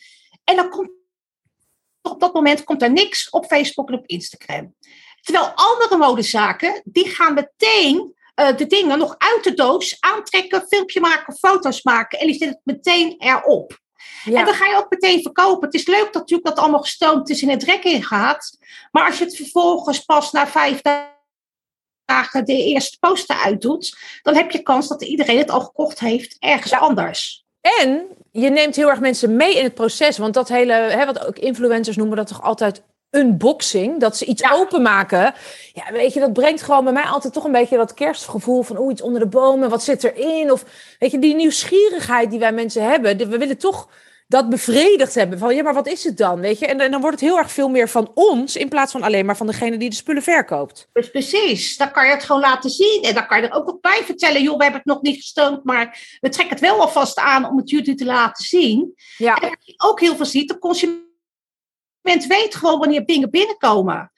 En 0.44 0.56
dan 0.56 0.69
komt 0.69 0.90
op 2.02 2.20
dat 2.20 2.34
moment 2.34 2.64
komt 2.64 2.82
er 2.82 2.93
niks 2.93 3.31
op 3.31 3.46
Facebook 3.46 3.88
en 3.88 3.99
op 3.99 4.06
Instagram. 4.06 4.75
Terwijl 5.20 5.52
andere 5.54 5.96
modezaken, 5.96 6.82
die 6.84 7.08
gaan 7.08 7.34
meteen 7.34 8.14
uh, 8.40 8.56
de 8.56 8.66
dingen 8.66 8.99
nog 8.99 9.14
uit 9.19 9.44
de 9.44 9.54
doos 9.54 9.96
aantrekken, 10.00 10.66
filmpje 10.69 11.00
maken, 11.00 11.34
foto's 11.34 11.82
maken 11.82 12.19
en 12.19 12.26
die 12.26 12.37
zetten 12.37 12.60
het 12.64 12.76
meteen 12.76 13.14
erop. 13.19 13.81
Ja. 14.25 14.38
En 14.38 14.44
dan 14.44 14.54
ga 14.54 14.66
je 14.66 14.76
ook 14.76 14.90
meteen 14.90 15.22
verkopen. 15.22 15.64
Het 15.64 15.75
is 15.75 15.87
leuk 15.87 16.04
dat 16.04 16.14
natuurlijk 16.14 16.49
dat 16.49 16.58
allemaal 16.58 16.81
gestoomd 16.81 17.31
is 17.31 17.43
en 17.43 17.49
het 17.49 17.62
rek 17.62 17.84
in 17.84 18.04
gaat. 18.04 18.58
Maar 18.90 19.06
als 19.06 19.19
je 19.19 19.25
het 19.25 19.37
vervolgens 19.37 19.99
pas 20.04 20.32
na 20.32 20.46
vijf 20.46 20.81
dagen 20.81 21.20
de 22.44 22.64
eerste 22.64 22.99
poster 22.99 23.37
uitdoet, 23.37 23.97
dan 24.23 24.35
heb 24.35 24.50
je 24.50 24.62
kans 24.62 24.88
dat 24.88 25.03
iedereen 25.03 25.38
het 25.38 25.50
al 25.50 25.61
gekocht 25.61 26.00
heeft 26.00 26.37
ergens 26.38 26.73
anders. 26.73 27.44
En 27.61 28.06
je 28.31 28.50
neemt 28.50 28.76
heel 28.76 28.88
erg 28.88 29.00
mensen 29.00 29.37
mee 29.37 29.56
in 29.56 29.64
het 29.64 29.75
proces. 29.75 30.19
Want 30.19 30.35
dat 30.35 30.49
hele, 30.49 30.73
hè, 30.73 31.06
wat 31.06 31.26
ook 31.26 31.38
influencers 31.38 31.97
noemen 31.97 32.17
dat 32.17 32.26
toch 32.26 32.43
altijd 32.43 32.82
unboxing, 33.11 34.00
dat 34.00 34.17
ze 34.17 34.25
iets 34.25 34.53
openmaken. 34.53 35.35
Ja, 35.73 35.93
weet 35.93 36.12
je, 36.12 36.20
dat 36.20 36.32
brengt 36.32 36.62
gewoon 36.62 36.85
bij 36.85 36.93
mij 36.93 37.05
altijd 37.05 37.32
toch 37.32 37.44
een 37.44 37.53
beetje 37.53 37.76
dat 37.76 37.94
kerstgevoel 37.94 38.62
van 38.62 38.79
oeh, 38.79 38.93
iets 38.93 39.03
onder 39.03 39.20
de 39.20 39.26
bomen, 39.26 39.70
wat 39.70 39.82
zit 39.82 40.05
erin? 40.05 40.53
Of 40.53 40.64
weet 40.99 41.11
je, 41.11 41.19
die 41.19 41.35
nieuwsgierigheid 41.35 42.31
die 42.31 42.38
wij 42.38 42.53
mensen 42.53 42.91
hebben. 42.91 43.17
We 43.17 43.38
willen 43.38 43.59
toch 43.59 43.88
dat 44.32 44.49
bevredigd 44.49 45.14
hebben. 45.14 45.38
Van 45.38 45.55
ja, 45.55 45.62
maar 45.62 45.75
wat 45.75 45.87
is 45.87 46.05
het 46.05 46.17
dan? 46.17 46.40
Weet 46.40 46.58
je? 46.58 46.67
En, 46.67 46.90
dan 46.90 47.00
wordt 47.00 47.20
het 47.20 47.29
heel 47.29 47.38
erg 47.38 47.52
veel 47.52 47.69
meer 47.69 47.88
van 47.88 48.11
ons 48.14 48.56
in 48.56 48.69
plaats 48.69 48.93
van 48.93 49.02
alleen 49.02 49.26
maar 49.26 49.37
van 49.37 49.46
degene 49.46 49.76
die 49.76 49.90
de 49.90 49.96
spullen 49.96 50.23
verkoopt. 50.23 50.88
Dus 50.93 51.11
precies, 51.11 51.76
dan 51.76 51.90
kan 51.90 52.06
je 52.06 52.12
het 52.12 52.25
gewoon 52.25 52.40
laten 52.40 52.70
zien. 52.70 53.02
En 53.02 53.14
dan 53.14 53.26
kan 53.26 53.40
je 53.40 53.49
er 53.49 53.55
ook 53.55 53.67
nog 53.67 53.81
bij 53.81 54.00
vertellen: 54.05 54.43
joh, 54.43 54.56
we 54.56 54.62
hebben 54.62 54.81
het 54.81 54.93
nog 54.93 55.02
niet 55.02 55.17
gestoond, 55.17 55.64
maar 55.64 56.17
we 56.20 56.29
trekken 56.29 56.56
het 56.56 56.64
wel 56.64 56.81
alvast 56.81 57.19
aan 57.19 57.49
om 57.49 57.56
het 57.56 57.70
jullie 57.70 57.94
te 57.94 58.05
laten 58.05 58.44
zien. 58.44 58.94
Ja. 59.17 59.37
En 59.37 59.49
wat 59.49 59.58
je 59.61 59.75
ook 59.76 60.00
heel 60.00 60.17
veel 60.17 60.26
ziet, 60.26 60.49
de 60.49 60.58
consument 60.58 62.26
weet 62.28 62.55
gewoon 62.55 62.78
wanneer 62.78 63.06
dingen 63.06 63.31
binnenkomen. 63.31 64.12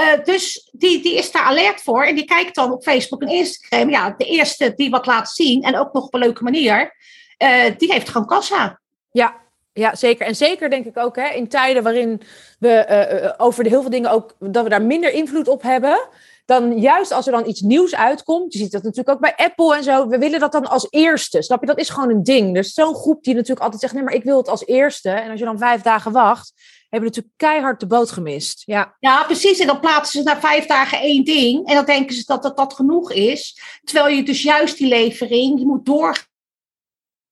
Uh, 0.00 0.24
dus 0.24 0.68
die, 0.72 1.02
die 1.02 1.16
is 1.16 1.30
daar 1.30 1.42
alert 1.42 1.82
voor 1.82 2.04
en 2.04 2.14
die 2.14 2.24
kijkt 2.24 2.54
dan 2.54 2.72
op 2.72 2.82
Facebook 2.82 3.22
en 3.22 3.28
Instagram. 3.28 3.90
Ja, 3.90 4.14
de 4.16 4.24
eerste 4.24 4.72
die 4.74 4.90
wat 4.90 5.06
laat 5.06 5.30
zien 5.30 5.62
en 5.62 5.78
ook 5.78 5.92
nog 5.92 6.04
op 6.04 6.14
een 6.14 6.20
leuke 6.20 6.42
manier, 6.42 6.96
uh, 7.38 7.64
die 7.78 7.92
heeft 7.92 8.08
gewoon 8.08 8.26
kassa. 8.26 8.80
Ja, 9.10 9.43
ja, 9.74 9.94
zeker. 9.94 10.26
En 10.26 10.36
zeker 10.36 10.70
denk 10.70 10.86
ik 10.86 10.98
ook 10.98 11.16
hè, 11.16 11.28
in 11.28 11.48
tijden 11.48 11.82
waarin 11.82 12.20
we 12.58 12.86
uh, 13.22 13.44
over 13.46 13.64
de 13.64 13.70
heel 13.70 13.80
veel 13.80 13.90
dingen 13.90 14.10
ook 14.10 14.34
dat 14.38 14.62
we 14.62 14.70
daar 14.70 14.82
minder 14.82 15.12
invloed 15.12 15.48
op 15.48 15.62
hebben. 15.62 16.08
Dan 16.46 16.78
juist 16.78 17.12
als 17.12 17.26
er 17.26 17.32
dan 17.32 17.48
iets 17.48 17.60
nieuws 17.60 17.94
uitkomt, 17.94 18.52
je 18.52 18.58
ziet 18.58 18.72
dat 18.72 18.82
natuurlijk 18.82 19.08
ook 19.08 19.20
bij 19.20 19.34
Apple 19.36 19.76
en 19.76 19.82
zo, 19.82 20.08
we 20.08 20.18
willen 20.18 20.40
dat 20.40 20.52
dan 20.52 20.66
als 20.66 20.86
eerste. 20.90 21.42
Snap 21.42 21.60
je? 21.60 21.66
Dat 21.66 21.78
is 21.78 21.88
gewoon 21.88 22.10
een 22.10 22.22
ding. 22.22 22.56
Er 22.56 22.62
is 22.62 22.72
zo'n 22.72 22.94
groep 22.94 23.24
die 23.24 23.34
natuurlijk 23.34 23.60
altijd 23.60 23.80
zegt: 23.80 23.94
nee, 23.94 24.02
maar 24.02 24.14
ik 24.14 24.24
wil 24.24 24.36
het 24.36 24.48
als 24.48 24.66
eerste. 24.66 25.10
En 25.10 25.30
als 25.30 25.38
je 25.38 25.44
dan 25.44 25.58
vijf 25.58 25.82
dagen 25.82 26.12
wacht, 26.12 26.52
hebben 26.88 27.08
natuurlijk 27.08 27.34
keihard 27.36 27.80
de 27.80 27.86
boot 27.86 28.10
gemist. 28.10 28.62
Ja. 28.66 28.96
ja, 29.00 29.24
precies. 29.24 29.58
En 29.58 29.66
dan 29.66 29.80
plaatsen 29.80 30.22
ze 30.22 30.28
na 30.28 30.40
vijf 30.40 30.66
dagen 30.66 30.98
één 30.98 31.24
ding. 31.24 31.68
En 31.68 31.74
dan 31.74 31.84
denken 31.84 32.14
ze 32.14 32.22
dat 32.26 32.42
dat, 32.42 32.56
dat 32.56 32.74
genoeg 32.74 33.12
is. 33.12 33.60
Terwijl 33.84 34.16
je 34.16 34.22
dus 34.22 34.42
juist 34.42 34.78
die 34.78 34.88
levering, 34.88 35.58
je 35.58 35.66
moet 35.66 35.86
doorgaan 35.86 36.32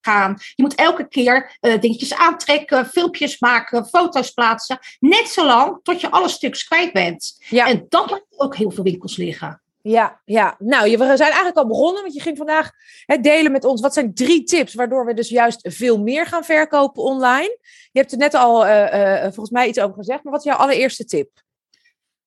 gaan. 0.05 0.37
Je 0.55 0.63
moet 0.63 0.75
elke 0.75 1.07
keer 1.07 1.57
uh, 1.61 1.81
dingetjes 1.81 2.13
aantrekken, 2.13 2.85
filmpjes 2.85 3.39
maken, 3.39 3.85
foto's 3.85 4.31
plaatsen. 4.31 4.79
Net 4.99 5.27
zolang 5.27 5.79
tot 5.83 6.01
je 6.01 6.11
alle 6.11 6.29
stukjes 6.29 6.63
kwijt 6.63 6.93
bent. 6.93 7.43
Ja. 7.49 7.67
En 7.67 7.85
dat 7.89 8.09
laat 8.09 8.25
ook 8.37 8.55
heel 8.55 8.71
veel 8.71 8.83
winkels 8.83 9.17
liggen. 9.17 9.61
Ja, 9.81 10.21
ja, 10.25 10.55
nou, 10.59 10.97
we 10.97 11.05
zijn 11.05 11.19
eigenlijk 11.19 11.57
al 11.57 11.67
begonnen, 11.67 12.01
want 12.01 12.13
je 12.13 12.21
ging 12.21 12.37
vandaag 12.37 12.71
hè, 13.05 13.17
delen 13.17 13.51
met 13.51 13.65
ons. 13.65 13.81
Wat 13.81 13.93
zijn 13.93 14.13
drie 14.13 14.43
tips 14.43 14.73
waardoor 14.73 15.05
we 15.05 15.13
dus 15.13 15.29
juist 15.29 15.59
veel 15.61 15.99
meer 15.99 16.25
gaan 16.25 16.43
verkopen 16.43 17.03
online? 17.03 17.57
Je 17.91 17.99
hebt 17.99 18.11
er 18.11 18.17
net 18.17 18.33
al 18.33 18.65
uh, 18.65 18.93
uh, 18.93 19.21
volgens 19.21 19.49
mij 19.49 19.67
iets 19.67 19.79
over 19.79 19.95
gezegd, 19.95 20.23
maar 20.23 20.33
wat 20.33 20.45
is 20.45 20.51
jouw 20.51 20.57
allereerste 20.57 21.05
tip? 21.05 21.29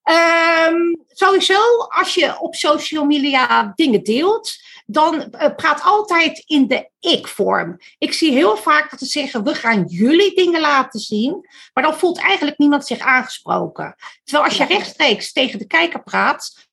Um, 0.08 1.05
sowieso, 1.08 1.79
als 1.79 2.14
je 2.14 2.41
op 2.41 2.55
social 2.55 3.05
media 3.05 3.73
dingen 3.75 4.03
deelt, 4.03 4.55
dan 4.87 5.14
uh, 5.14 5.55
praat 5.56 5.82
altijd 5.82 6.42
in 6.47 6.66
de 6.69 6.90
ik-vorm. 7.00 7.76
Ik 7.99 8.12
zie 8.12 8.33
heel 8.33 8.57
vaak 8.57 8.90
dat 8.90 8.99
ze 8.99 9.07
zeggen: 9.07 9.45
we 9.45 9.54
gaan 9.54 9.85
jullie 9.87 10.35
dingen 10.35 10.61
laten 10.61 11.00
zien, 11.00 11.49
maar 11.73 11.85
dan 11.85 11.99
voelt 11.99 12.19
eigenlijk 12.19 12.59
niemand 12.59 12.87
zich 12.87 12.99
aangesproken. 12.99 13.95
Terwijl 14.25 14.45
als 14.49 14.57
je 14.57 14.64
rechtstreeks 14.64 15.33
tegen 15.33 15.59
de 15.59 15.66
kijker 15.66 16.02
praat, 16.02 16.69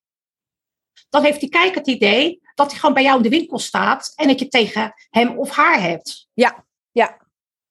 dan 1.09 1.23
heeft 1.23 1.39
die 1.39 1.49
kijker 1.49 1.77
het 1.77 1.87
idee 1.87 2.41
dat 2.55 2.69
hij 2.69 2.79
gewoon 2.79 2.95
bij 2.95 3.03
jou 3.03 3.17
in 3.17 3.23
de 3.23 3.29
winkel 3.29 3.59
staat 3.59 4.11
en 4.15 4.27
dat 4.27 4.39
je 4.39 4.47
tegen 4.47 4.93
hem 5.09 5.37
of 5.37 5.49
haar 5.49 5.81
hebt. 5.81 6.27
Ja, 6.33 6.65
ja. 6.91 7.21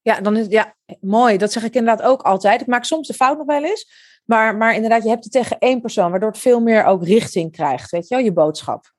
Ja, 0.04 0.20
dan 0.20 0.36
is, 0.36 0.46
ja, 0.48 0.76
mooi. 1.00 1.36
Dat 1.36 1.52
zeg 1.52 1.62
ik 1.62 1.74
inderdaad 1.74 2.06
ook 2.06 2.22
altijd. 2.22 2.60
Ik 2.60 2.66
maak 2.66 2.84
soms 2.84 3.06
de 3.06 3.14
fout 3.14 3.36
nog 3.36 3.46
wel 3.46 3.64
eens. 3.64 4.11
Maar, 4.24 4.56
maar 4.56 4.74
inderdaad, 4.74 5.02
je 5.02 5.08
hebt 5.08 5.24
het 5.24 5.32
tegen 5.32 5.58
één 5.58 5.80
persoon, 5.80 6.10
waardoor 6.10 6.30
het 6.30 6.38
veel 6.38 6.60
meer 6.60 6.84
ook 6.84 7.04
richting 7.04 7.52
krijgt, 7.52 7.90
weet 7.90 8.08
je 8.08 8.14
wel, 8.14 8.24
je 8.24 8.32
boodschap. 8.32 8.92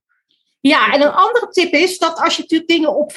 Ja, 0.59 0.93
en 0.93 1.01
een 1.01 1.11
andere 1.11 1.47
tip 1.47 1.73
is 1.73 1.97
dat 1.97 2.19
als 2.19 2.35
je 2.35 2.41
natuurlijk 2.41 2.69
dingen 2.69 2.95
op 2.95 3.11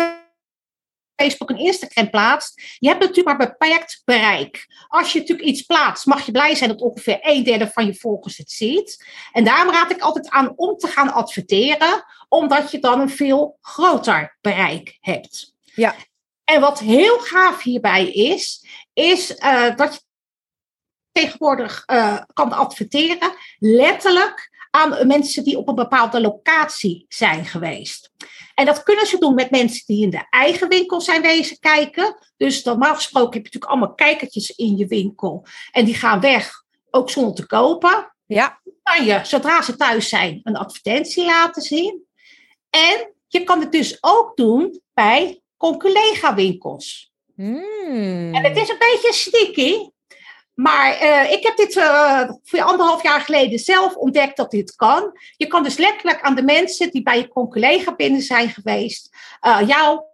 Facebook 1.16 1.50
en 1.50 1.58
Instagram 1.58 2.10
plaatst, 2.10 2.76
je 2.78 2.88
hebt 2.88 3.00
natuurlijk 3.00 3.38
maar 3.38 3.48
beperkt 3.48 4.02
bereik. 4.04 4.66
Als 4.88 5.12
je 5.12 5.18
natuurlijk 5.18 5.48
iets 5.48 5.62
plaatst, 5.62 6.06
mag 6.06 6.26
je 6.26 6.32
blij 6.32 6.54
zijn 6.54 6.70
dat 6.70 6.80
ongeveer 6.80 7.18
een 7.20 7.44
derde 7.44 7.70
van 7.70 7.86
je 7.86 7.94
volgers 7.94 8.36
het 8.36 8.50
ziet. 8.50 9.06
En 9.32 9.44
daarom 9.44 9.72
raad 9.72 9.90
ik 9.90 10.00
altijd 10.00 10.30
aan 10.30 10.52
om 10.56 10.76
te 10.76 10.86
gaan 10.86 11.12
adverteren, 11.12 12.04
omdat 12.28 12.70
je 12.70 12.78
dan 12.78 13.00
een 13.00 13.10
veel 13.10 13.58
groter 13.60 14.36
bereik 14.40 14.98
hebt. 15.00 15.54
Ja. 15.74 15.94
En 16.44 16.60
wat 16.60 16.78
heel 16.78 17.18
gaaf 17.18 17.62
hierbij 17.62 18.10
is, 18.10 18.66
is 18.92 19.30
uh, 19.30 19.76
dat 19.76 19.94
je 19.94 20.00
tegenwoordig 21.16 21.82
uh, 21.86 22.18
kan 22.32 22.52
adverteren, 22.52 23.32
letterlijk 23.58 24.50
aan 24.70 25.06
mensen 25.06 25.44
die 25.44 25.58
op 25.58 25.68
een 25.68 25.74
bepaalde 25.74 26.20
locatie 26.20 27.04
zijn 27.08 27.44
geweest. 27.44 28.10
En 28.54 28.66
dat 28.66 28.82
kunnen 28.82 29.06
ze 29.06 29.18
doen 29.18 29.34
met 29.34 29.50
mensen 29.50 29.82
die 29.86 30.02
in 30.02 30.10
de 30.10 30.26
eigen 30.30 30.68
winkel 30.68 31.00
zijn 31.00 31.22
wezen 31.22 31.58
kijken. 31.58 32.16
Dus 32.36 32.62
normaal 32.62 32.94
gesproken 32.94 33.32
heb 33.32 33.46
je 33.46 33.52
natuurlijk 33.52 33.72
allemaal 33.72 33.94
kijkertjes 33.94 34.50
in 34.50 34.76
je 34.76 34.86
winkel. 34.86 35.46
En 35.72 35.84
die 35.84 35.94
gaan 35.94 36.20
weg, 36.20 36.64
ook 36.90 37.10
zonder 37.10 37.34
te 37.34 37.46
kopen. 37.46 38.14
Ja. 38.26 38.60
Kan 38.82 39.04
je, 39.04 39.20
zodra 39.22 39.62
ze 39.62 39.76
thuis 39.76 40.08
zijn, 40.08 40.40
een 40.42 40.56
advertentie 40.56 41.24
laten 41.24 41.62
zien. 41.62 42.04
En 42.70 43.12
je 43.26 43.44
kan 43.44 43.60
het 43.60 43.72
dus 43.72 43.98
ook 44.00 44.36
doen 44.36 44.80
bij 44.94 45.40
conculega 45.56 46.34
winkels. 46.34 47.12
Hmm. 47.34 48.34
En 48.34 48.44
het 48.44 48.56
is 48.56 48.68
een 48.68 48.78
beetje 48.78 49.12
sneaky. 49.12 49.94
Maar 50.56 50.92
eh, 50.92 51.32
ik 51.32 51.42
heb 51.42 51.56
dit 51.56 51.76
uh, 51.76 52.30
voor 52.44 52.62
anderhalf 52.62 53.02
jaar 53.02 53.20
geleden 53.20 53.58
zelf 53.58 53.94
ontdekt 53.94 54.36
dat 54.36 54.50
dit 54.50 54.76
kan. 54.76 55.18
Je 55.36 55.46
kan 55.46 55.62
dus 55.62 55.76
letterlijk 55.76 56.20
aan 56.20 56.34
de 56.34 56.42
mensen 56.42 56.90
die 56.90 57.02
bij 57.02 57.18
je 57.18 57.28
collega 57.28 57.94
binnen 57.94 58.22
zijn 58.22 58.48
geweest, 58.48 59.16
uh, 59.46 59.58
jouw 59.66 60.10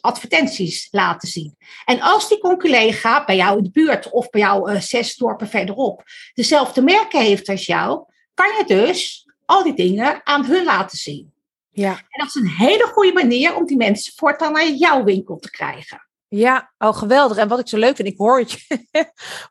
advertenties 0.00 0.88
laten 0.90 1.28
zien. 1.28 1.56
En 1.84 2.00
als 2.00 2.28
die 2.28 2.38
collega 2.38 3.24
bij 3.24 3.36
jou 3.36 3.56
in 3.56 3.64
de 3.64 3.70
buurt 3.70 4.10
of 4.10 4.30
bij 4.30 4.40
jou 4.40 4.80
zes 4.80 5.16
dorpen 5.16 5.48
verderop 5.48 6.02
dezelfde 6.34 6.82
merken 6.82 7.20
heeft 7.20 7.48
als 7.48 7.66
jou, 7.66 8.04
kan 8.34 8.46
je 8.56 8.64
dus 8.66 9.26
al 9.44 9.62
die 9.62 9.74
dingen 9.74 10.20
aan 10.24 10.44
hun 10.44 10.64
laten 10.64 10.98
zien. 10.98 11.32
Ja. 11.70 11.90
En 11.90 12.24
dat 12.24 12.26
is 12.26 12.34
een 12.34 12.48
hele 12.48 12.86
goede 12.86 13.12
manier 13.12 13.54
om 13.54 13.66
die 13.66 13.76
mensen 13.76 14.12
voortaan 14.16 14.52
naar 14.52 14.68
jouw 14.68 15.04
winkel 15.04 15.36
te 15.36 15.50
krijgen. 15.50 16.05
Ja, 16.36 16.72
oh 16.78 16.96
geweldig. 16.96 17.36
En 17.36 17.48
wat 17.48 17.58
ik 17.58 17.68
zo 17.68 17.78
leuk 17.78 17.96
vind, 17.96 18.08
ik 18.08 18.18
hoor 18.18 18.38
het 18.38 18.50
je, 18.52 18.78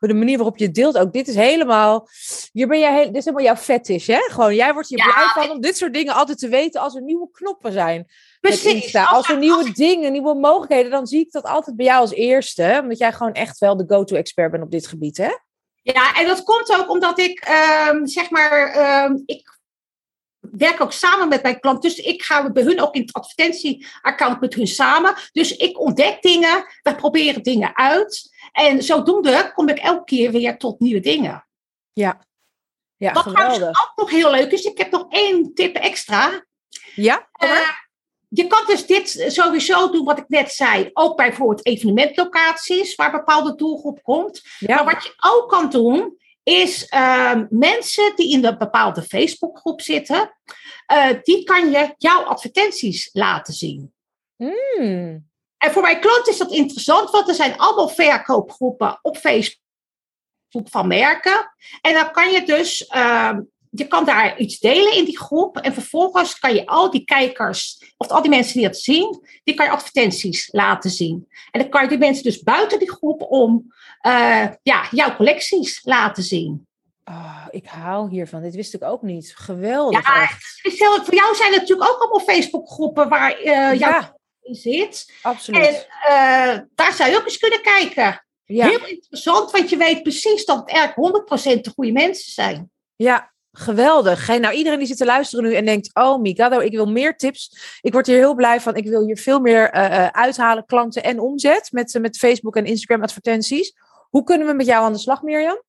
de 0.00 0.14
manier 0.14 0.36
waarop 0.36 0.56
je 0.56 0.64
het 0.64 0.74
deelt 0.74 0.98
ook. 0.98 1.12
Dit 1.12 1.28
is 1.28 1.34
helemaal, 1.34 2.08
hier 2.52 2.66
ben 2.68 2.78
jij 2.78 2.94
heel, 2.94 3.06
dit 3.06 3.16
is 3.16 3.24
helemaal 3.24 3.46
jouw 3.46 3.56
fetish, 3.56 4.06
hè? 4.06 4.18
Gewoon, 4.18 4.54
jij 4.54 4.72
wordt 4.72 4.88
hier 4.88 4.98
Ja, 4.98 5.04
blij 5.12 5.44
van 5.44 5.54
om 5.54 5.60
dit 5.60 5.76
soort 5.76 5.94
dingen 5.94 6.14
altijd 6.14 6.38
te 6.38 6.48
weten 6.48 6.80
als 6.80 6.94
er 6.94 7.02
nieuwe 7.02 7.30
knoppen 7.30 7.72
zijn. 7.72 8.06
Precies. 8.40 8.94
Als 8.94 9.28
er 9.28 9.38
nieuwe 9.38 9.72
dingen, 9.72 10.12
nieuwe 10.12 10.34
mogelijkheden, 10.34 10.90
dan 10.90 11.06
zie 11.06 11.20
ik 11.20 11.32
dat 11.32 11.44
altijd 11.44 11.76
bij 11.76 11.86
jou 11.86 12.00
als 12.00 12.12
eerste. 12.12 12.78
Omdat 12.82 12.98
jij 12.98 13.12
gewoon 13.12 13.32
echt 13.32 13.58
wel 13.58 13.76
de 13.76 13.84
go-to-expert 13.86 14.50
bent 14.50 14.62
op 14.62 14.70
dit 14.70 14.86
gebied, 14.86 15.16
hè? 15.16 15.30
Ja, 15.82 16.14
en 16.14 16.26
dat 16.26 16.42
komt 16.42 16.76
ook 16.78 16.90
omdat 16.90 17.18
ik, 17.18 17.40
ehm, 17.40 18.06
zeg 18.06 18.30
maar, 18.30 18.68
ehm, 18.68 19.18
ik 19.24 19.55
werk 20.52 20.80
ook 20.80 20.92
samen 20.92 21.28
met 21.28 21.42
mijn 21.42 21.60
klant. 21.60 21.82
Dus 21.82 21.96
ik 21.96 22.22
ga 22.22 22.50
bij 22.52 22.62
hun 22.62 22.80
ook 22.80 22.94
in 22.94 23.00
het 23.00 23.12
advertentieaccount 23.12 24.40
met 24.40 24.54
hun 24.54 24.66
samen. 24.66 25.14
Dus 25.32 25.56
ik 25.56 25.80
ontdek 25.80 26.22
dingen, 26.22 26.64
we 26.82 26.94
proberen 26.94 27.42
dingen 27.42 27.76
uit. 27.76 28.34
En 28.52 28.82
zodoende 28.82 29.52
kom 29.54 29.68
ik 29.68 29.78
elke 29.78 30.04
keer 30.04 30.30
weer 30.30 30.58
tot 30.58 30.80
nieuwe 30.80 31.00
dingen. 31.00 31.46
Ja. 31.92 32.24
Ja, 32.96 33.12
Wat 33.12 33.24
trouwens 33.24 33.62
ook 33.62 33.92
nog 33.96 34.10
heel 34.10 34.30
leuk 34.30 34.52
is, 34.52 34.64
ik 34.64 34.78
heb 34.78 34.90
nog 34.90 35.06
één 35.08 35.54
tip 35.54 35.76
extra. 35.76 36.44
Ja, 36.94 37.28
kom 37.32 37.48
maar. 37.48 37.58
Eh, 37.58 37.68
je 38.28 38.46
kan 38.46 38.62
dus 38.66 38.86
dit 38.86 39.24
sowieso 39.26 39.90
doen, 39.90 40.04
wat 40.04 40.18
ik 40.18 40.28
net 40.28 40.52
zei, 40.52 40.90
ook 40.92 41.16
bij 41.16 41.28
bijvoorbeeld 41.28 41.66
evenementlocaties, 41.66 42.94
waar 42.94 43.12
een 43.12 43.18
bepaalde 43.18 43.54
doelgroep 43.54 44.02
komt. 44.02 44.42
ja. 44.58 44.74
Maar 44.74 44.94
wat 44.94 45.04
je 45.04 45.14
ook 45.16 45.48
kan 45.48 45.70
doen, 45.70 46.18
is 46.48 46.86
ehm, 46.86 47.46
mensen 47.50 48.12
die 48.16 48.32
in 48.32 48.44
een 48.44 48.58
bepaalde 48.58 49.02
Facebookgroep 49.02 49.80
zitten, 49.80 50.36
eh, 50.86 51.08
die 51.22 51.44
kan 51.44 51.70
je 51.70 51.94
jouw 51.96 52.22
advertenties 52.22 53.10
laten 53.12 53.54
zien. 53.54 53.94
Hmm. 54.36 55.28
En 55.58 55.72
voor 55.72 55.82
mijn 55.82 56.00
klant 56.00 56.28
is 56.28 56.38
dat 56.38 56.52
interessant, 56.52 57.10
want 57.10 57.28
er 57.28 57.34
zijn 57.34 57.58
allemaal 57.58 57.88
verkoopgroepen 57.88 58.98
op 59.02 59.16
Facebook 59.16 60.68
van 60.70 60.86
merken. 60.86 61.54
En 61.80 61.94
dan 61.94 62.12
kan 62.12 62.30
je 62.30 62.42
dus, 62.44 62.86
ehm, 62.86 63.40
je 63.78 63.86
kan 63.86 64.04
daar 64.04 64.38
iets 64.38 64.58
delen 64.58 64.96
in 64.96 65.04
die 65.04 65.18
groep. 65.18 65.56
En 65.56 65.72
vervolgens 65.74 66.38
kan 66.38 66.54
je 66.54 66.66
al 66.66 66.90
die 66.90 67.04
kijkers, 67.04 67.92
of 67.96 68.08
al 68.08 68.20
die 68.22 68.30
mensen 68.30 68.54
die 68.58 68.66
dat 68.66 68.78
zien, 68.78 69.26
die 69.44 69.54
kan 69.54 69.66
je 69.66 69.72
advertenties 69.72 70.48
laten 70.52 70.90
zien. 70.90 71.28
En 71.50 71.60
dan 71.60 71.68
kan 71.68 71.82
je 71.82 71.88
die 71.88 71.98
mensen 71.98 72.24
dus 72.24 72.42
buiten 72.42 72.78
die 72.78 72.90
groep 72.90 73.22
om 73.22 73.74
eh, 74.00 74.46
ja, 74.62 74.86
jouw 74.90 75.16
collecties 75.16 75.80
laten 75.84 76.22
zien. 76.22 76.66
Oh, 77.04 77.46
ik 77.50 77.66
hou 77.66 78.10
hiervan. 78.10 78.42
Dit 78.42 78.54
wist 78.54 78.74
ik 78.74 78.82
ook 78.82 79.02
niet. 79.02 79.32
Geweldig. 79.36 80.06
Ja. 80.06 80.28
Stel, 80.70 81.04
voor 81.04 81.14
jou 81.14 81.34
zijn 81.34 81.52
er 81.52 81.58
natuurlijk 81.58 81.90
ook 81.90 81.98
allemaal 82.00 82.34
Facebookgroepen 82.34 83.08
waar 83.08 83.32
eh 83.32 83.78
jouw 83.78 83.90
Ja, 83.90 84.16
in 84.42 84.54
zit. 84.54 85.12
absoluut. 85.22 85.64
En 85.66 85.74
eh, 86.08 86.58
daar 86.74 86.92
zou 86.92 87.10
je 87.10 87.16
ook 87.16 87.24
eens 87.24 87.38
kunnen 87.38 87.62
kijken. 87.62 88.24
ja. 88.44 88.66
Heel 88.68 88.86
interessant, 88.86 89.50
want 89.50 89.70
je 89.70 89.76
weet 89.76 90.02
precies 90.02 90.44
dat 90.44 90.58
het 90.58 90.68
eigenlijk 90.68 91.28
100% 91.58 91.60
de 91.60 91.72
goede 91.74 91.92
mensen 91.92 92.32
zijn. 92.32 92.70
Ja, 92.96 93.34
geweldig. 93.56 94.28
Nou, 94.28 94.54
iedereen 94.54 94.78
die 94.78 94.88
zit 94.88 94.96
te 94.96 95.04
luisteren 95.04 95.44
nu 95.44 95.54
en 95.54 95.64
denkt: 95.64 95.90
Oh, 95.94 96.20
Mikado, 96.20 96.58
ik 96.58 96.72
wil 96.72 96.86
meer 96.86 97.16
tips. 97.16 97.78
Ik 97.80 97.92
word 97.92 98.06
hier 98.06 98.16
heel 98.16 98.34
blij 98.34 98.60
van. 98.60 98.74
Ik 98.74 98.88
wil 98.88 99.04
hier 99.04 99.16
veel 99.16 99.40
meer 99.40 99.70
eh, 99.70 100.04
eh, 100.04 100.08
uithalen, 100.12 100.66
klanten 100.66 101.02
en 101.02 101.20
omzet 101.20 101.68
met, 101.72 101.94
eh, 101.94 102.02
met 102.02 102.18
Facebook 102.18 102.56
en 102.56 102.64
Instagram 102.64 103.02
advertenties. 103.02 103.74
Hoe 104.10 104.24
kunnen 104.24 104.46
we 104.46 104.52
met 104.52 104.66
jou 104.66 104.84
aan 104.84 104.92
de 104.92 104.98
slag, 104.98 105.22
Mirjam? 105.22 105.62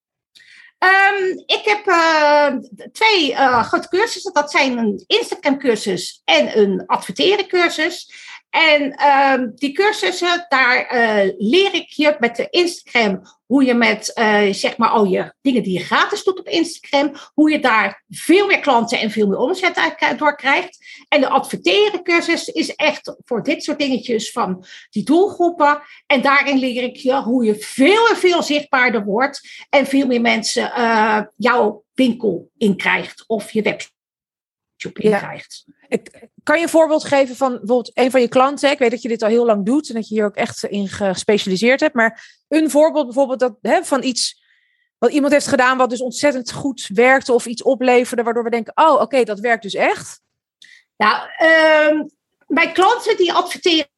Ehm, 0.77 1.23
ik 1.45 1.61
heb 1.63 1.83
twee 2.91 3.35
grote 3.63 3.87
cursussen. 3.87 4.33
Dat 4.33 4.51
zijn 4.51 4.77
een 4.77 5.03
Instagram 5.07 5.57
cursus 5.57 6.21
en 6.25 6.59
een 6.59 6.83
adverteren 6.85 7.47
cursus. 7.47 8.11
En 8.49 8.91
ehm, 8.91 9.49
die 9.55 9.71
cursussen, 9.71 10.45
daar 10.49 10.85
leer 11.37 11.73
ik 11.73 11.89
je 11.89 12.15
met 12.19 12.35
de 12.35 12.47
Instagram 12.49 13.21
hoe 13.47 13.63
je 13.63 13.73
met, 13.73 14.13
eh, 14.13 14.53
zeg 14.53 14.77
maar, 14.77 14.89
al 14.89 15.05
je 15.05 15.33
dingen 15.41 15.63
die 15.63 15.73
je 15.73 15.85
gratis 15.85 16.23
doet 16.23 16.39
op 16.39 16.47
Instagram, 16.47 17.11
hoe 17.33 17.51
je 17.51 17.59
daar 17.59 18.03
veel 18.09 18.47
meer 18.47 18.59
klanten 18.59 18.99
en 18.99 19.11
veel 19.11 19.27
meer 19.27 19.37
omzet 19.37 19.95
door 20.17 20.35
krijgt. 20.35 20.77
En 21.09 21.21
de 21.21 21.29
adverteren 21.29 22.03
cursus 22.03 22.47
is 22.47 22.75
echt 22.75 23.15
voor 23.25 23.43
dit 23.43 23.63
soort 23.63 23.79
dingetjes 23.79 24.31
van 24.31 24.65
die 24.89 25.03
doelgroepen. 25.03 25.81
En 26.05 26.21
daarin 26.21 26.57
leer 26.57 26.83
ik 26.83 26.95
je 26.95 27.21
hoe 27.21 27.45
je 27.45 27.55
veel 27.55 28.07
en 28.07 28.17
veel 28.17 28.43
zichtbaarder 28.43 29.03
wordt 29.03 29.65
en 29.69 29.85
veel 29.85 30.07
meer 30.07 30.21
mensen 30.21 30.73
eh, 30.73 31.21
jouw 31.35 31.83
winkel 31.93 32.49
in 32.57 32.77
krijgt 32.77 33.23
of 33.27 33.51
je 33.51 33.61
webshop 34.77 34.99
in 34.99 35.09
Ja. 35.09 35.17
krijgt. 35.17 35.65
Ik, 35.87 36.29
kan 36.43 36.57
je 36.57 36.63
een 36.63 36.69
voorbeeld 36.69 37.03
geven 37.03 37.35
van 37.35 37.49
bijvoorbeeld 37.49 37.91
een 37.93 38.11
van 38.11 38.21
je 38.21 38.27
klanten? 38.27 38.71
Ik 38.71 38.79
weet 38.79 38.91
dat 38.91 39.01
je 39.01 39.07
dit 39.07 39.23
al 39.23 39.29
heel 39.29 39.45
lang 39.45 39.65
doet 39.65 39.89
en 39.89 39.95
dat 39.95 40.07
je 40.07 40.15
hier 40.15 40.25
ook 40.25 40.35
echt 40.35 40.63
in 40.63 40.87
gespecialiseerd 40.87 41.79
hebt. 41.79 41.95
Maar 41.95 42.43
een 42.47 42.69
voorbeeld 42.69 43.05
bijvoorbeeld 43.05 43.39
dat, 43.39 43.57
hè, 43.61 43.83
van 43.83 44.03
iets 44.03 44.45
wat 44.97 45.11
iemand 45.11 45.33
heeft 45.33 45.47
gedaan 45.47 45.77
wat 45.77 45.89
dus 45.89 46.01
ontzettend 46.01 46.51
goed 46.51 46.89
werkte 46.93 47.33
of 47.33 47.45
iets 47.45 47.63
opleverde, 47.63 48.23
waardoor 48.23 48.43
we 48.43 48.49
denken, 48.49 48.77
oh 48.77 49.01
oké, 49.01 49.23
dat 49.23 49.39
werkt 49.39 49.63
dus 49.63 49.73
echt. 49.73 50.21
Nou, 50.97 51.29
ehm, 51.37 52.03
mijn 52.47 52.73
klanten 52.73 53.17
die 53.17 53.33
adverteren 53.33 53.89